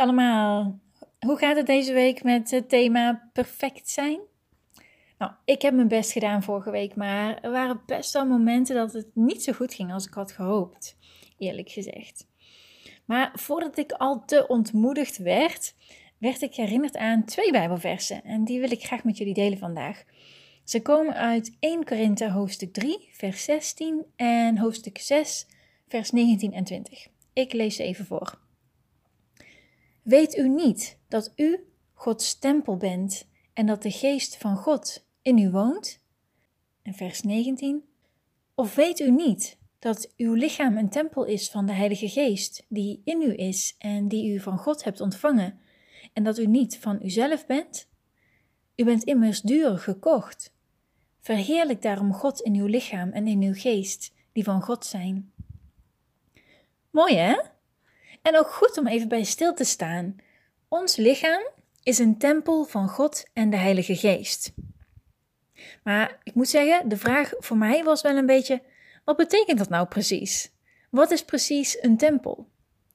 Allemaal, 0.00 0.78
hoe 1.18 1.36
gaat 1.36 1.56
het 1.56 1.66
deze 1.66 1.92
week 1.92 2.22
met 2.22 2.50
het 2.50 2.68
thema 2.68 3.30
perfect 3.32 3.88
zijn? 3.88 4.18
Nou, 5.18 5.32
ik 5.44 5.62
heb 5.62 5.74
mijn 5.74 5.88
best 5.88 6.12
gedaan 6.12 6.42
vorige 6.42 6.70
week, 6.70 6.94
maar 6.94 7.40
er 7.40 7.50
waren 7.50 7.82
best 7.86 8.12
wel 8.12 8.26
momenten 8.26 8.74
dat 8.74 8.92
het 8.92 9.06
niet 9.14 9.42
zo 9.42 9.52
goed 9.52 9.74
ging 9.74 9.92
als 9.92 10.06
ik 10.06 10.14
had 10.14 10.32
gehoopt, 10.32 10.96
eerlijk 11.38 11.70
gezegd. 11.70 12.26
Maar 13.04 13.30
voordat 13.34 13.78
ik 13.78 13.92
al 13.92 14.24
te 14.24 14.46
ontmoedigd 14.46 15.18
werd, 15.18 15.74
werd 16.18 16.42
ik 16.42 16.54
herinnerd 16.54 16.96
aan 16.96 17.24
twee 17.24 17.52
Bijbelversen 17.52 18.24
en 18.24 18.44
die 18.44 18.60
wil 18.60 18.70
ik 18.70 18.84
graag 18.84 19.04
met 19.04 19.18
jullie 19.18 19.34
delen 19.34 19.58
vandaag. 19.58 20.04
Ze 20.64 20.82
komen 20.82 21.14
uit 21.14 21.56
1 21.60 21.84
Korinthe 21.84 22.30
hoofdstuk 22.30 22.72
3, 22.72 23.08
vers 23.12 23.44
16 23.44 24.04
en 24.16 24.58
hoofdstuk 24.58 24.98
6, 24.98 25.46
vers 25.88 26.10
19 26.10 26.52
en 26.52 26.64
20. 26.64 27.06
Ik 27.32 27.52
lees 27.52 27.76
ze 27.76 27.82
even 27.82 28.06
voor. 28.06 28.46
Weet 30.08 30.36
u 30.36 30.48
niet 30.48 30.98
dat 31.08 31.32
u 31.36 31.66
Gods 31.92 32.38
tempel 32.38 32.76
bent 32.76 33.28
en 33.52 33.66
dat 33.66 33.82
de 33.82 33.90
geest 33.90 34.36
van 34.36 34.56
God 34.56 35.06
in 35.22 35.38
u 35.38 35.50
woont? 35.50 36.00
En 36.82 36.94
vers 36.94 37.22
19. 37.22 37.84
Of 38.54 38.74
weet 38.74 39.00
u 39.00 39.10
niet 39.10 39.58
dat 39.78 40.12
uw 40.16 40.34
lichaam 40.34 40.76
een 40.76 40.88
tempel 40.88 41.24
is 41.24 41.50
van 41.50 41.66
de 41.66 41.72
Heilige 41.72 42.08
Geest, 42.08 42.64
die 42.68 43.00
in 43.04 43.22
u 43.22 43.36
is 43.36 43.74
en 43.78 44.08
die 44.08 44.34
u 44.34 44.40
van 44.40 44.58
God 44.58 44.84
hebt 44.84 45.00
ontvangen, 45.00 45.60
en 46.12 46.24
dat 46.24 46.38
u 46.38 46.46
niet 46.46 46.78
van 46.78 47.04
uzelf 47.04 47.46
bent? 47.46 47.88
U 48.76 48.84
bent 48.84 49.04
immers 49.04 49.40
duur 49.40 49.78
gekocht. 49.78 50.54
Verheerlijk 51.20 51.82
daarom 51.82 52.12
God 52.12 52.40
in 52.40 52.54
uw 52.54 52.66
lichaam 52.66 53.10
en 53.10 53.26
in 53.26 53.42
uw 53.42 53.54
geest, 53.54 54.14
die 54.32 54.44
van 54.44 54.62
God 54.62 54.84
zijn. 54.84 55.32
Mooi 56.90 57.14
hè? 57.14 57.56
En 58.28 58.38
ook 58.38 58.50
goed 58.50 58.78
om 58.78 58.86
even 58.86 59.08
bij 59.08 59.24
stil 59.24 59.54
te 59.54 59.64
staan. 59.64 60.16
Ons 60.68 60.96
lichaam 60.96 61.42
is 61.82 61.98
een 61.98 62.18
tempel 62.18 62.64
van 62.64 62.88
God 62.88 63.24
en 63.32 63.50
de 63.50 63.56
Heilige 63.56 63.96
Geest. 63.96 64.52
Maar 65.82 66.18
ik 66.22 66.34
moet 66.34 66.48
zeggen, 66.48 66.88
de 66.88 66.96
vraag 66.96 67.32
voor 67.38 67.56
mij 67.56 67.84
was 67.84 68.02
wel 68.02 68.16
een 68.16 68.26
beetje: 68.26 68.62
wat 69.04 69.16
betekent 69.16 69.58
dat 69.58 69.68
nou 69.68 69.86
precies? 69.86 70.52
Wat 70.90 71.10
is 71.10 71.24
precies 71.24 71.78
een 71.80 71.96
tempel? 71.96 72.48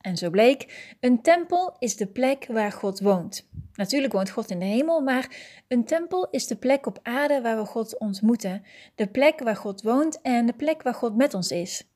En 0.00 0.16
zo 0.16 0.30
bleek, 0.30 0.94
een 1.00 1.22
tempel 1.22 1.76
is 1.78 1.96
de 1.96 2.06
plek 2.06 2.46
waar 2.48 2.72
God 2.72 3.00
woont. 3.00 3.48
Natuurlijk 3.74 4.12
woont 4.12 4.30
God 4.30 4.50
in 4.50 4.58
de 4.58 4.64
hemel, 4.64 5.00
maar 5.00 5.36
een 5.68 5.84
tempel 5.84 6.28
is 6.30 6.46
de 6.46 6.56
plek 6.56 6.86
op 6.86 6.98
aarde 7.02 7.40
waar 7.40 7.56
we 7.56 7.66
God 7.66 7.98
ontmoeten, 7.98 8.64
de 8.94 9.06
plek 9.06 9.40
waar 9.40 9.56
God 9.56 9.82
woont 9.82 10.20
en 10.22 10.46
de 10.46 10.52
plek 10.52 10.82
waar 10.82 10.94
God 10.94 11.16
met 11.16 11.34
ons 11.34 11.50
is. 11.50 11.88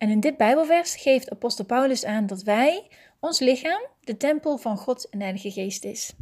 En 0.00 0.08
in 0.08 0.20
dit 0.20 0.36
Bijbelvers 0.36 0.94
geeft 0.94 1.30
apostel 1.30 1.64
Paulus 1.64 2.04
aan 2.04 2.26
dat 2.26 2.42
wij, 2.42 2.88
ons 3.18 3.38
lichaam, 3.38 3.80
de 4.00 4.16
tempel 4.16 4.58
van 4.58 4.76
God 4.76 5.08
en 5.08 5.18
de 5.18 5.24
Heilige 5.24 5.50
Geest 5.50 5.84
is. 5.84 6.12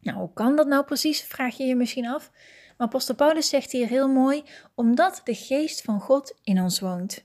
Nou, 0.00 0.18
hoe 0.18 0.32
kan 0.32 0.56
dat 0.56 0.66
nou 0.66 0.84
precies, 0.84 1.22
vraag 1.22 1.56
je 1.56 1.64
je 1.64 1.74
misschien 1.74 2.06
af. 2.06 2.30
Maar 2.76 2.86
apostel 2.86 3.14
Paulus 3.14 3.48
zegt 3.48 3.72
hier 3.72 3.88
heel 3.88 4.08
mooi, 4.08 4.42
omdat 4.74 5.20
de 5.24 5.34
geest 5.34 5.82
van 5.82 6.00
God 6.00 6.34
in 6.42 6.60
ons 6.60 6.80
woont. 6.80 7.24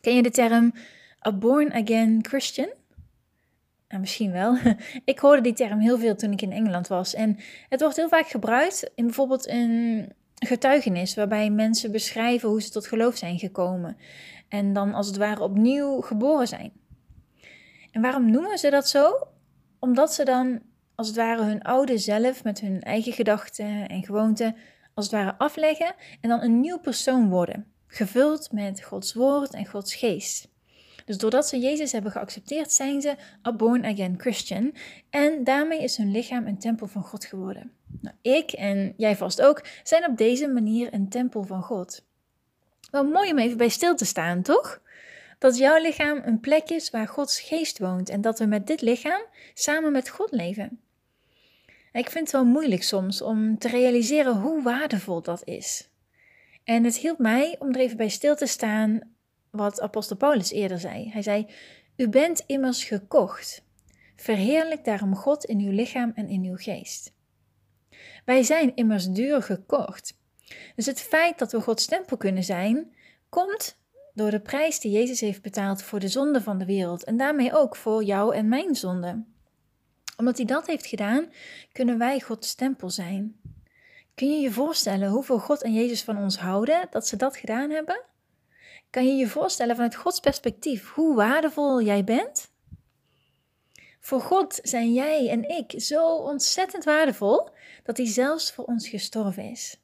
Ken 0.00 0.14
je 0.14 0.22
de 0.22 0.30
term 0.30 0.74
a 1.26 1.32
born 1.32 1.72
again 1.72 2.24
Christian? 2.24 2.72
Nou, 3.88 4.00
misschien 4.00 4.32
wel. 4.32 4.56
Ik 5.04 5.18
hoorde 5.18 5.42
die 5.42 5.52
term 5.52 5.78
heel 5.78 5.98
veel 5.98 6.16
toen 6.16 6.32
ik 6.32 6.42
in 6.42 6.52
Engeland 6.52 6.88
was. 6.88 7.14
En 7.14 7.38
het 7.68 7.80
wordt 7.80 7.96
heel 7.96 8.08
vaak 8.08 8.28
gebruikt 8.28 8.90
in 8.94 9.04
bijvoorbeeld 9.04 9.48
een 9.48 10.12
getuigenis, 10.46 11.14
waarbij 11.14 11.50
mensen 11.50 11.92
beschrijven 11.92 12.48
hoe 12.48 12.62
ze 12.62 12.70
tot 12.70 12.86
geloof 12.86 13.16
zijn 13.16 13.38
gekomen. 13.38 13.96
En 14.48 14.72
dan 14.72 14.94
als 14.94 15.06
het 15.06 15.16
ware 15.16 15.42
opnieuw 15.42 16.00
geboren 16.00 16.48
zijn. 16.48 16.72
En 17.90 18.00
waarom 18.00 18.30
noemen 18.30 18.58
ze 18.58 18.70
dat 18.70 18.88
zo? 18.88 19.28
Omdat 19.78 20.14
ze 20.14 20.24
dan 20.24 20.60
als 20.94 21.06
het 21.06 21.16
ware 21.16 21.42
hun 21.42 21.62
oude 21.62 21.98
zelf 21.98 22.44
met 22.44 22.60
hun 22.60 22.80
eigen 22.80 23.12
gedachten 23.12 23.88
en 23.88 24.04
gewoonten 24.04 24.56
als 24.94 25.04
het 25.04 25.14
ware 25.14 25.38
afleggen 25.38 25.94
en 26.20 26.28
dan 26.28 26.42
een 26.42 26.60
nieuw 26.60 26.78
persoon 26.78 27.28
worden, 27.28 27.66
gevuld 27.86 28.52
met 28.52 28.82
Gods 28.82 29.14
woord 29.14 29.54
en 29.54 29.66
Gods 29.66 29.94
geest. 29.94 30.48
Dus 31.08 31.18
doordat 31.18 31.48
ze 31.48 31.58
Jezus 31.58 31.92
hebben 31.92 32.12
geaccepteerd, 32.12 32.72
zijn 32.72 33.00
ze 33.00 33.14
a 33.46 33.52
born 33.52 33.84
again 33.84 34.14
Christian. 34.18 34.74
En 35.10 35.44
daarmee 35.44 35.82
is 35.82 35.96
hun 35.96 36.10
lichaam 36.10 36.46
een 36.46 36.58
tempel 36.58 36.86
van 36.86 37.02
God 37.02 37.24
geworden. 37.24 37.72
Nou, 38.00 38.16
ik 38.22 38.52
en 38.52 38.94
jij 38.96 39.16
vast 39.16 39.42
ook 39.42 39.64
zijn 39.82 40.06
op 40.06 40.16
deze 40.16 40.48
manier 40.48 40.94
een 40.94 41.08
tempel 41.08 41.44
van 41.44 41.62
God. 41.62 42.04
Wel 42.90 43.04
mooi 43.04 43.30
om 43.30 43.38
even 43.38 43.56
bij 43.56 43.68
stil 43.68 43.94
te 43.94 44.04
staan, 44.04 44.42
toch? 44.42 44.80
Dat 45.38 45.58
jouw 45.58 45.82
lichaam 45.82 46.22
een 46.24 46.40
plek 46.40 46.70
is 46.70 46.90
waar 46.90 47.08
Gods 47.08 47.40
geest 47.40 47.78
woont 47.78 48.08
en 48.08 48.20
dat 48.20 48.38
we 48.38 48.46
met 48.46 48.66
dit 48.66 48.80
lichaam 48.80 49.22
samen 49.54 49.92
met 49.92 50.08
God 50.08 50.32
leven. 50.32 50.80
Ik 51.92 52.10
vind 52.10 52.24
het 52.24 52.32
wel 52.32 52.44
moeilijk 52.44 52.82
soms 52.82 53.22
om 53.22 53.58
te 53.58 53.68
realiseren 53.68 54.40
hoe 54.40 54.62
waardevol 54.62 55.22
dat 55.22 55.42
is. 55.44 55.88
En 56.64 56.84
het 56.84 56.96
hielp 56.96 57.18
mij 57.18 57.56
om 57.58 57.68
er 57.68 57.80
even 57.80 57.96
bij 57.96 58.08
stil 58.08 58.36
te 58.36 58.46
staan 58.46 59.16
wat 59.58 59.80
apostel 59.80 60.16
Paulus 60.16 60.50
eerder 60.50 60.78
zei. 60.78 61.10
Hij 61.10 61.22
zei: 61.22 61.46
U 61.96 62.08
bent 62.08 62.44
immers 62.46 62.84
gekocht. 62.84 63.66
Verheerlijk 64.16 64.84
daarom 64.84 65.16
God 65.16 65.44
in 65.44 65.58
uw 65.58 65.70
lichaam 65.70 66.12
en 66.14 66.28
in 66.28 66.44
uw 66.44 66.56
geest. 66.56 67.12
Wij 68.24 68.42
zijn 68.42 68.76
immers 68.76 69.06
duur 69.06 69.42
gekocht. 69.42 70.18
Dus 70.74 70.86
het 70.86 71.00
feit 71.00 71.38
dat 71.38 71.52
we 71.52 71.60
Gods 71.60 71.86
tempel 71.86 72.16
kunnen 72.16 72.44
zijn, 72.44 72.94
komt 73.28 73.78
door 74.14 74.30
de 74.30 74.40
prijs 74.40 74.80
die 74.80 74.92
Jezus 74.92 75.20
heeft 75.20 75.42
betaald 75.42 75.82
voor 75.82 75.98
de 75.98 76.08
zonde 76.08 76.42
van 76.42 76.58
de 76.58 76.64
wereld 76.64 77.04
en 77.04 77.16
daarmee 77.16 77.56
ook 77.56 77.76
voor 77.76 78.04
jou 78.04 78.34
en 78.34 78.48
mijn 78.48 78.74
zonde. 78.74 79.24
Omdat 80.16 80.36
hij 80.36 80.46
dat 80.46 80.66
heeft 80.66 80.86
gedaan, 80.86 81.32
kunnen 81.72 81.98
wij 81.98 82.20
Gods 82.20 82.54
tempel 82.54 82.90
zijn. 82.90 83.40
Kun 84.14 84.28
je 84.28 84.40
je 84.40 84.50
voorstellen 84.50 85.10
hoeveel 85.10 85.38
God 85.38 85.62
en 85.62 85.72
Jezus 85.72 86.02
van 86.02 86.18
ons 86.18 86.38
houden 86.38 86.86
dat 86.90 87.06
ze 87.06 87.16
dat 87.16 87.36
gedaan 87.36 87.70
hebben? 87.70 88.02
Kan 88.90 89.06
je 89.06 89.14
je 89.14 89.28
voorstellen 89.28 89.74
vanuit 89.74 89.94
Gods 89.94 90.20
perspectief 90.20 90.90
hoe 90.90 91.14
waardevol 91.14 91.82
jij 91.82 92.04
bent? 92.04 92.50
Voor 94.00 94.20
God 94.20 94.58
zijn 94.62 94.92
jij 94.92 95.28
en 95.28 95.48
ik 95.48 95.80
zo 95.80 96.14
ontzettend 96.14 96.84
waardevol 96.84 97.50
dat 97.82 97.96
Hij 97.96 98.06
zelfs 98.06 98.52
voor 98.52 98.64
ons 98.64 98.88
gestorven 98.88 99.50
is. 99.50 99.80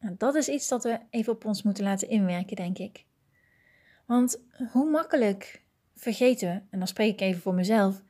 Nou, 0.00 0.14
dat 0.18 0.34
is 0.34 0.48
iets 0.48 0.68
dat 0.68 0.82
we 0.82 0.98
even 1.10 1.32
op 1.32 1.44
ons 1.44 1.62
moeten 1.62 1.84
laten 1.84 2.08
inwerken, 2.08 2.56
denk 2.56 2.78
ik. 2.78 3.04
Want 4.06 4.40
hoe 4.72 4.90
makkelijk 4.90 5.62
vergeten 5.94 6.48
we, 6.48 6.54
en 6.70 6.78
dan 6.78 6.88
spreek 6.88 7.12
ik 7.12 7.20
even 7.20 7.40
voor 7.40 7.54
mezelf, 7.54 8.02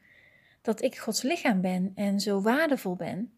dat 0.62 0.82
ik 0.82 0.98
Gods 0.98 1.22
lichaam 1.22 1.60
ben 1.60 1.92
en 1.94 2.20
zo 2.20 2.41
waardevol 2.41 2.96
ben. 2.96 3.32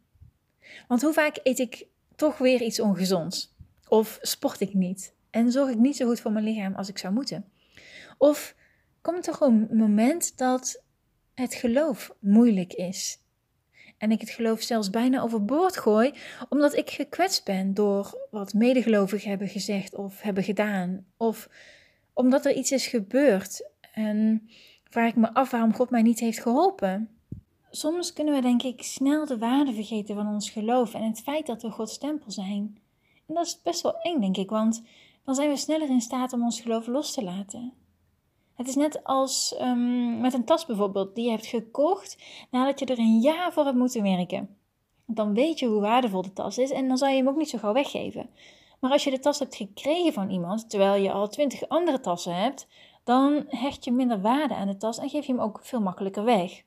Want 0.88 1.02
hoe 1.02 1.12
vaak 1.12 1.40
eet 1.42 1.58
ik 1.58 1.86
toch 2.16 2.38
weer 2.38 2.62
iets 2.62 2.80
ongezonds? 2.80 3.54
Of 3.88 4.18
sport 4.22 4.60
ik 4.60 4.74
niet? 4.74 5.15
En 5.36 5.52
zorg 5.52 5.70
ik 5.70 5.78
niet 5.78 5.96
zo 5.96 6.06
goed 6.06 6.20
voor 6.20 6.32
mijn 6.32 6.44
lichaam 6.44 6.74
als 6.74 6.88
ik 6.88 6.98
zou 6.98 7.14
moeten? 7.14 7.44
Of 8.18 8.54
komt 9.00 9.26
er 9.26 9.34
gewoon 9.34 9.66
een 9.70 9.76
moment 9.76 10.38
dat 10.38 10.82
het 11.34 11.54
geloof 11.54 12.14
moeilijk 12.20 12.72
is? 12.72 13.20
En 13.98 14.10
ik 14.10 14.20
het 14.20 14.30
geloof 14.30 14.62
zelfs 14.62 14.90
bijna 14.90 15.22
overboord 15.22 15.76
gooi, 15.76 16.12
omdat 16.48 16.76
ik 16.76 16.90
gekwetst 16.90 17.44
ben 17.44 17.74
door 17.74 18.28
wat 18.30 18.54
medegelovigen 18.54 19.28
hebben 19.28 19.48
gezegd 19.48 19.94
of 19.94 20.20
hebben 20.20 20.44
gedaan. 20.44 21.06
Of 21.16 21.48
omdat 22.12 22.44
er 22.44 22.54
iets 22.54 22.72
is 22.72 22.86
gebeurd 22.86 23.68
en 23.92 24.48
waar 24.90 25.06
ik 25.06 25.16
me 25.16 25.34
af 25.34 25.50
waarom 25.50 25.74
God 25.74 25.90
mij 25.90 26.02
niet 26.02 26.20
heeft 26.20 26.40
geholpen. 26.40 27.08
Soms 27.70 28.12
kunnen 28.12 28.34
we 28.34 28.40
denk 28.40 28.62
ik 28.62 28.82
snel 28.82 29.26
de 29.26 29.38
waarde 29.38 29.72
vergeten 29.72 30.14
van 30.14 30.26
ons 30.28 30.50
geloof 30.50 30.94
en 30.94 31.02
het 31.02 31.20
feit 31.20 31.46
dat 31.46 31.62
we 31.62 31.70
Gods 31.70 31.98
tempel 31.98 32.30
zijn. 32.30 32.78
En 33.26 33.34
dat 33.34 33.46
is 33.46 33.62
best 33.62 33.82
wel 33.82 34.00
eng, 34.00 34.20
denk 34.20 34.36
ik, 34.36 34.50
want 34.50 34.82
dan 35.26 35.34
zijn 35.34 35.48
we 35.48 35.56
sneller 35.56 35.88
in 35.88 36.00
staat 36.00 36.32
om 36.32 36.42
ons 36.42 36.60
geloof 36.60 36.86
los 36.86 37.12
te 37.12 37.22
laten. 37.22 37.72
Het 38.54 38.68
is 38.68 38.74
net 38.74 39.04
als 39.04 39.56
um, 39.60 40.20
met 40.20 40.34
een 40.34 40.44
tas 40.44 40.66
bijvoorbeeld, 40.66 41.14
die 41.14 41.24
je 41.24 41.30
hebt 41.30 41.46
gekocht 41.46 42.18
nadat 42.50 42.78
je 42.78 42.86
er 42.86 42.98
een 42.98 43.20
jaar 43.20 43.52
voor 43.52 43.64
hebt 43.64 43.76
moeten 43.76 44.02
werken. 44.02 44.56
Dan 45.06 45.34
weet 45.34 45.58
je 45.58 45.66
hoe 45.66 45.80
waardevol 45.80 46.22
de 46.22 46.32
tas 46.32 46.58
is 46.58 46.70
en 46.70 46.88
dan 46.88 46.98
zal 46.98 47.08
je 47.08 47.16
hem 47.16 47.28
ook 47.28 47.36
niet 47.36 47.50
zo 47.50 47.58
gauw 47.58 47.72
weggeven. 47.72 48.30
Maar 48.80 48.90
als 48.90 49.04
je 49.04 49.10
de 49.10 49.18
tas 49.18 49.38
hebt 49.38 49.56
gekregen 49.56 50.12
van 50.12 50.30
iemand, 50.30 50.70
terwijl 50.70 51.02
je 51.02 51.12
al 51.12 51.28
twintig 51.28 51.68
andere 51.68 52.00
tassen 52.00 52.36
hebt, 52.36 52.68
dan 53.04 53.44
hecht 53.48 53.84
je 53.84 53.92
minder 53.92 54.20
waarde 54.20 54.54
aan 54.54 54.66
de 54.66 54.76
tas 54.76 54.98
en 54.98 55.08
geef 55.08 55.26
je 55.26 55.32
hem 55.32 55.42
ook 55.42 55.60
veel 55.62 55.80
makkelijker 55.80 56.24
weg. 56.24 56.62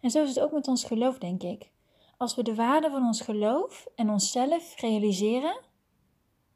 En 0.00 0.10
zo 0.10 0.22
is 0.22 0.28
het 0.28 0.40
ook 0.40 0.52
met 0.52 0.68
ons 0.68 0.84
geloof, 0.84 1.18
denk 1.18 1.42
ik. 1.42 1.70
Als 2.16 2.34
we 2.34 2.42
de 2.42 2.54
waarde 2.54 2.90
van 2.90 3.06
ons 3.06 3.20
geloof 3.20 3.86
en 3.94 4.10
onszelf 4.10 4.80
realiseren, 4.80 5.56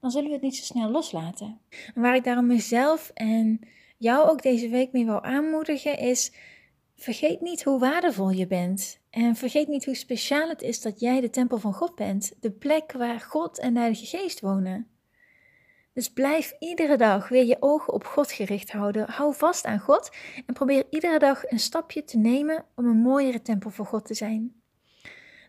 dan 0.00 0.11
zullen 0.11 0.29
we 0.29 0.35
het 0.35 0.43
niet 0.43 0.56
zo 0.56 0.64
snel 0.64 0.91
loslaten. 0.91 1.61
En 1.94 2.02
waar 2.02 2.14
ik 2.14 2.25
daarom 2.25 2.47
mezelf 2.47 3.11
en 3.14 3.61
jou 3.97 4.29
ook 4.29 4.43
deze 4.43 4.69
week 4.69 4.93
mee 4.93 5.05
wil 5.05 5.23
aanmoedigen 5.23 5.99
is: 5.99 6.32
vergeet 6.97 7.41
niet 7.41 7.62
hoe 7.62 7.79
waardevol 7.79 8.31
je 8.31 8.47
bent. 8.47 9.00
En 9.11 9.37
vergeet 9.37 9.69
niet 9.69 9.85
hoe 9.85 9.94
speciaal 9.94 10.49
het 10.49 10.62
is 10.62 10.81
dat 10.81 11.00
jij 11.00 11.20
de 11.20 11.31
tempel 11.31 11.58
van 11.58 11.75
God 11.75 11.94
bent, 11.94 12.32
de 12.41 12.50
plek 12.50 12.93
waar 12.93 13.20
God 13.20 13.58
en 13.58 13.73
de 13.73 13.79
Heilige 13.79 14.06
Geest 14.06 14.41
wonen. 14.41 14.88
Dus 15.93 16.12
blijf 16.12 16.53
iedere 16.58 16.96
dag 16.96 17.29
weer 17.29 17.44
je 17.44 17.56
ogen 17.61 17.93
op 17.93 18.05
God 18.05 18.32
gericht 18.32 18.73
houden. 18.73 19.11
Hou 19.11 19.35
vast 19.35 19.64
aan 19.64 19.79
God 19.79 20.11
en 20.46 20.55
probeer 20.55 20.85
iedere 20.91 21.19
dag 21.19 21.50
een 21.50 21.58
stapje 21.58 22.05
te 22.05 22.19
nemen 22.19 22.64
om 22.75 22.87
een 22.87 23.00
mooiere 23.00 23.43
tempel 23.43 23.70
voor 23.70 23.87
God 23.87 24.06
te 24.06 24.14
zijn. 24.14 24.62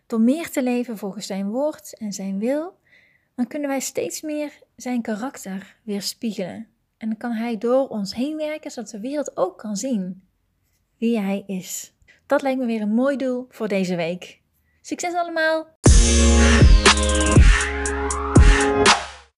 Door 0.06 0.20
meer 0.20 0.50
te 0.50 0.62
leven 0.62 0.98
volgens 0.98 1.26
Zijn 1.26 1.50
woord 1.50 1.98
en 1.98 2.12
Zijn 2.12 2.38
wil, 2.38 2.80
dan 3.42 3.50
kunnen 3.50 3.70
wij 3.70 3.80
steeds 3.80 4.20
meer 4.20 4.52
Zijn 4.76 5.02
karakter 5.02 5.76
weerspiegelen. 5.82 6.66
En 6.96 7.08
dan 7.08 7.16
kan 7.16 7.32
Hij 7.32 7.58
door 7.58 7.88
ons 7.88 8.14
heen 8.14 8.36
werken, 8.36 8.70
zodat 8.70 8.90
de 8.90 9.00
wereld 9.00 9.36
ook 9.36 9.58
kan 9.58 9.76
zien 9.76 10.22
wie 10.98 11.18
Hij 11.18 11.44
is. 11.46 11.92
Dat 12.26 12.42
lijkt 12.42 12.58
me 12.58 12.66
weer 12.66 12.80
een 12.80 12.94
mooi 12.94 13.16
doel 13.16 13.46
voor 13.48 13.68
deze 13.68 13.96
week. 13.96 14.40
Succes 14.80 15.14
allemaal! 15.14 15.66